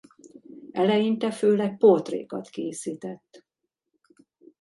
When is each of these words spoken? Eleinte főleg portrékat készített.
Eleinte 0.73 1.31
főleg 1.31 1.77
portrékat 1.77 2.49
készített. 2.49 3.45